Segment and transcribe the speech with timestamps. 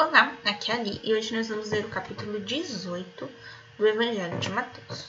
[0.00, 3.30] Olá, aqui é a Ali e hoje nós vamos ler o capítulo 18
[3.76, 5.08] do Evangelho de Mateus.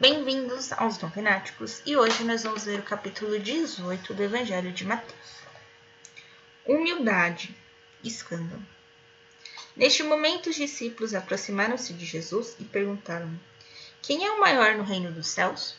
[0.00, 5.42] Bem-vindos aos Novenáticos e hoje nós vamos ler o capítulo 18 do Evangelho de Mateus.
[6.64, 7.54] Humildade,
[8.02, 8.62] escândalo.
[9.76, 13.38] Neste momento, os discípulos aproximaram-se de Jesus e perguntaram:
[14.00, 15.76] Quem é o maior no reino dos céus?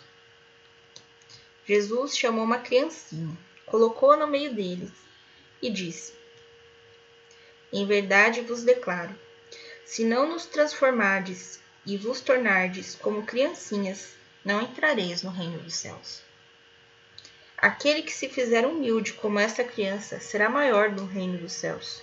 [1.68, 4.94] Jesus chamou uma criancinha, colocou-a no meio deles
[5.62, 6.14] e disse:
[7.74, 9.14] Em verdade vos declaro,
[9.86, 14.14] se não nos transformardes e vos tornardes como criancinhas,
[14.46, 16.22] não entrareis no reino dos céus.
[17.58, 22.02] Aquele que se fizer humilde como esta criança será maior no reino dos céus.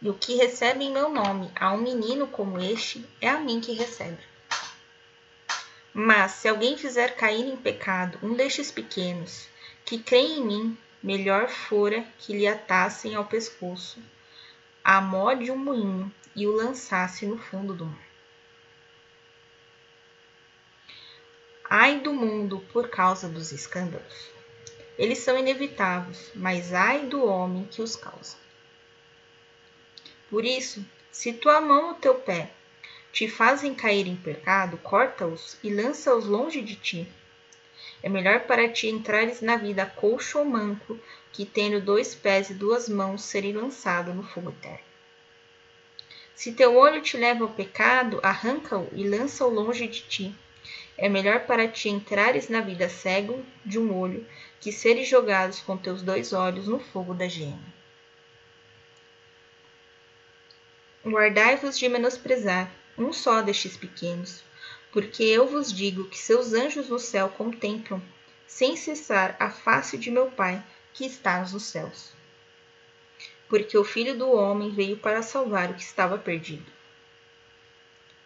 [0.00, 3.60] E o que recebe em meu nome a um menino como este, é a mim
[3.60, 4.22] que recebe.
[5.96, 9.48] Mas se alguém fizer cair em pecado um destes pequenos,
[9.84, 14.02] que creem em mim, melhor fora que lhe atassem ao pescoço
[14.82, 18.08] a mó de um moinho e o lançasse no fundo do mar.
[21.70, 24.30] Ai do mundo por causa dos escândalos.
[24.98, 28.36] Eles são inevitáveis, mas ai do homem que os causa.
[30.28, 32.50] Por isso, se tua mão ou teu pé
[33.14, 37.08] te fazem cair em pecado, corta-os e lança-os longe de ti.
[38.02, 40.98] É melhor para ti entrares na vida coxo ou manco,
[41.32, 44.80] que tendo dois pés e duas mãos serem lançado no fogo eterno.
[46.34, 50.34] Se teu olho te leva ao pecado, arranca-o e lança-o longe de ti.
[50.98, 54.26] É melhor para ti entrares na vida cego de um olho,
[54.60, 57.62] que seres jogados com teus dois olhos no fogo da gema.
[61.06, 64.42] Guardai-vos de menosprezar um só destes pequenos,
[64.92, 68.00] porque eu vos digo que seus anjos no céu contemplam,
[68.46, 72.12] sem cessar, a face de meu Pai que está nos céus.
[73.48, 76.72] Porque o Filho do Homem veio para salvar o que estava perdido.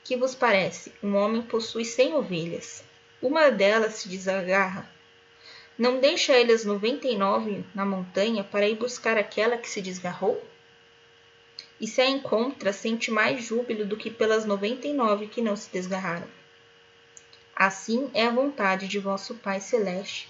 [0.05, 0.93] Que vos parece?
[1.03, 2.85] Um homem possui cem ovelhas.
[3.21, 4.89] Uma delas se desagarra.
[5.77, 9.81] Não deixa ele as noventa e nove na montanha para ir buscar aquela que se
[9.81, 10.43] desgarrou?
[11.81, 15.55] E se a encontra, sente mais júbilo do que pelas noventa e nove que não
[15.55, 16.29] se desgarraram.
[17.55, 20.29] Assim é a vontade de vosso Pai Celeste,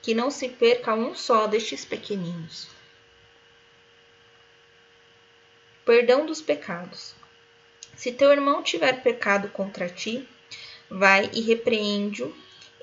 [0.00, 2.68] que não se perca um só destes pequeninos.
[5.84, 7.14] Perdão dos pecados.
[7.96, 10.28] Se teu irmão tiver pecado contra ti,
[10.88, 12.34] vai e repreende-o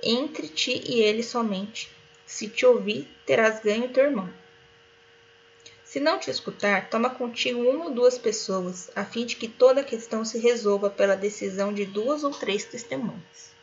[0.04, 1.90] entre ti e ele somente.
[2.26, 4.30] Se te ouvir, terás ganho teu irmão.
[5.96, 9.80] Se não te escutar, toma contigo uma ou duas pessoas, a fim de que toda
[9.80, 13.56] a questão se resolva pela decisão de duas ou três testemunhas.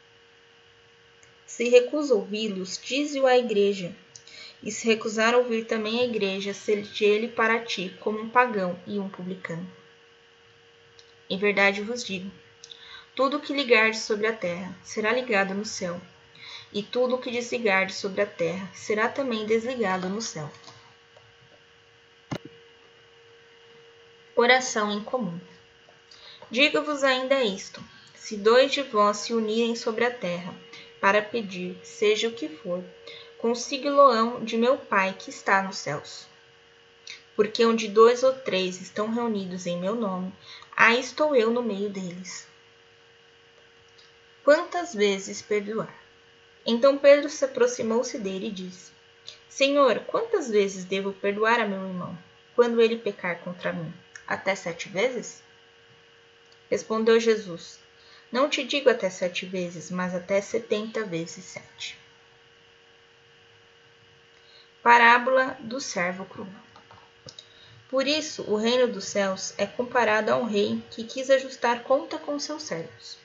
[1.45, 3.95] Se recusa ouvi-los, dize-o à igreja.
[4.63, 8.99] E se recusar ouvir também a igreja, seja ele para ti como um pagão e
[8.99, 9.71] um publicano.
[11.29, 12.31] Em verdade vos digo:
[13.15, 16.01] tudo o que ligardes sobre a terra será ligado no céu,
[16.73, 20.51] e tudo o que desligardes sobre a terra será também desligado no céu.
[24.35, 25.39] Oração em comum.
[26.51, 27.85] Digo-vos ainda isto:
[28.15, 30.55] se dois de vós se unirem sobre a terra
[31.03, 32.83] para pedir, seja o que for,
[33.37, 36.27] consigo-lo-ão de meu Pai que está nos céus.
[37.37, 40.33] Porque onde dois ou três estão reunidos em meu nome,
[40.75, 42.49] aí estou eu no meio deles.
[44.43, 45.95] Quantas vezes perdoar?
[46.65, 48.93] Então Pedro se aproximou-se dele e disse:
[49.47, 52.17] Senhor, quantas vezes devo perdoar a meu irmão,
[52.55, 53.93] quando ele pecar contra mim?
[54.27, 55.43] até sete vezes?
[56.71, 57.79] Respondeu Jesus:
[58.31, 61.99] Não te digo até sete vezes, mas até setenta vezes sete.
[64.83, 66.49] Parábola do servo cruel.
[67.89, 72.19] Por isso, o reino dos céus é comparado a um rei que quis ajustar conta
[72.19, 73.19] com seus servos.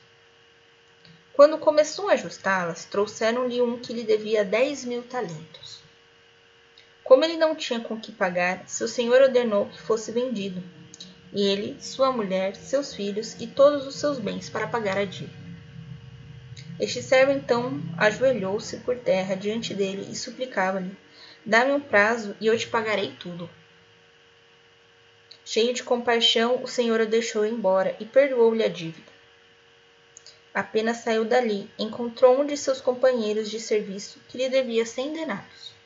[1.31, 5.86] Quando começou a ajustá-las, trouxeram-lhe um que lhe devia dez mil talentos.
[7.07, 10.61] Como ele não tinha com que pagar, seu senhor ordenou que fosse vendido
[11.33, 15.31] ele, sua mulher, seus filhos e todos os seus bens para pagar a dívida.
[16.77, 20.97] Este servo então ajoelhou-se por terra diante dele e suplicava-lhe:
[21.45, 23.49] Dá-me um prazo e eu te pagarei tudo.
[25.45, 29.13] Cheio de compaixão, o Senhor o deixou embora e perdoou-lhe a dívida.
[30.53, 35.76] Apenas saiu dali, encontrou um de seus companheiros de serviço que lhe devia cem denários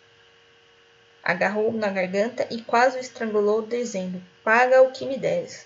[1.24, 5.66] agarrou-o na garganta e quase o estrangulou, dizendo: Paga o que me deres.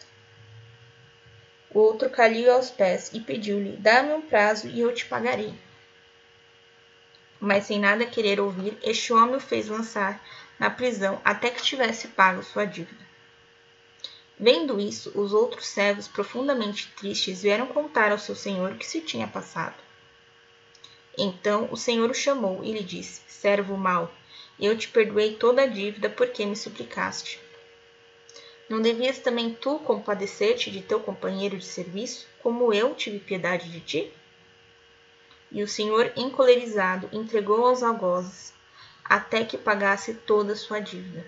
[1.69, 5.54] O outro caiu aos pés e pediu-lhe: Dá-me um prazo e eu te pagarei.
[7.40, 10.22] Mas sem nada querer ouvir, este homem o fez lançar
[10.57, 13.06] na prisão até que tivesse pago sua dívida.
[14.40, 19.01] Vendo isso, os outros servos, profundamente tristes, vieram contar ao seu senhor o que se
[19.01, 19.75] tinha passado.
[21.18, 24.12] Então o senhor o chamou e lhe disse: Servo mau,
[24.60, 27.40] eu te perdoei toda a dívida porque me suplicaste.
[28.69, 33.80] Não devias também tu compadecer-te de teu companheiro de serviço, como eu tive piedade de
[33.80, 34.13] ti?
[35.52, 38.54] E o senhor, encolerizado, entregou aos algozes
[39.04, 41.25] até que pagasse toda a sua dívida.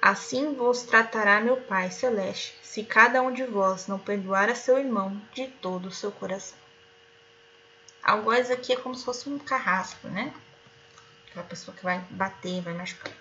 [0.00, 4.78] Assim vos tratará meu Pai Celeste, se cada um de vós não perdoar a seu
[4.78, 6.58] irmão de todo o seu coração.
[8.02, 10.32] Algoz aqui é como se fosse um carrasco, né?
[11.34, 13.12] Aquela pessoa que vai bater, vai machucar.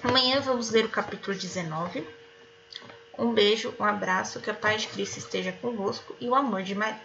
[0.00, 2.06] Amanhã vamos ler o capítulo 19.
[3.18, 6.72] Um beijo, um abraço, que a paz de Cristo esteja convosco e o amor de
[6.76, 7.00] Maria.